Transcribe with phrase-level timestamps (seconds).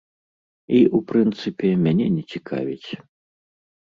[0.77, 2.89] І, у прынцыпе, мяне не цікавіць.